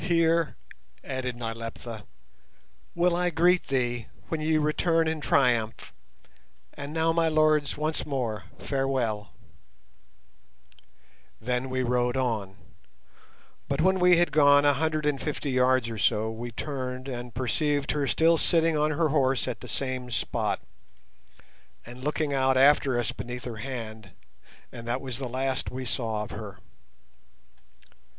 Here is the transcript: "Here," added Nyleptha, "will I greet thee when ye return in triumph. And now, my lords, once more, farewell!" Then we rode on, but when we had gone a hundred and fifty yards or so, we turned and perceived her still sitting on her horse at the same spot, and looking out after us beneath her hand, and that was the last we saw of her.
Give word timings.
"Here," 0.03 0.55
added 1.03 1.35
Nyleptha, 1.35 2.05
"will 2.95 3.15
I 3.15 3.29
greet 3.29 3.67
thee 3.67 4.07
when 4.29 4.41
ye 4.41 4.57
return 4.57 5.07
in 5.07 5.21
triumph. 5.21 5.93
And 6.73 6.91
now, 6.91 7.13
my 7.13 7.27
lords, 7.29 7.77
once 7.77 8.03
more, 8.03 8.45
farewell!" 8.57 9.31
Then 11.39 11.69
we 11.69 11.83
rode 11.83 12.17
on, 12.17 12.55
but 13.67 13.79
when 13.81 13.99
we 13.99 14.17
had 14.17 14.31
gone 14.31 14.65
a 14.65 14.73
hundred 14.73 15.05
and 15.05 15.21
fifty 15.21 15.51
yards 15.51 15.87
or 15.87 15.99
so, 15.99 16.31
we 16.31 16.51
turned 16.51 17.07
and 17.07 17.35
perceived 17.35 17.91
her 17.91 18.07
still 18.07 18.39
sitting 18.39 18.75
on 18.75 18.89
her 18.89 19.09
horse 19.09 19.47
at 19.47 19.61
the 19.61 19.67
same 19.67 20.09
spot, 20.09 20.61
and 21.85 22.03
looking 22.03 22.33
out 22.33 22.57
after 22.57 22.99
us 22.99 23.11
beneath 23.11 23.43
her 23.45 23.57
hand, 23.57 24.09
and 24.71 24.87
that 24.87 24.99
was 24.99 25.19
the 25.19 25.29
last 25.29 25.69
we 25.69 25.85
saw 25.85 26.23
of 26.23 26.31
her. 26.31 26.57